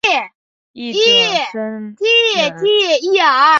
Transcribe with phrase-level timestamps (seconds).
[0.73, 0.99] 一者
[1.51, 1.97] 生忍。